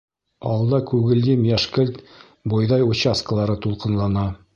Алда 0.51 0.77
күгелйем-йәшкелт 0.91 1.99
бойҙай 2.55 2.87
участкалары 2.87 3.59
тулҡынлана. 3.67 4.25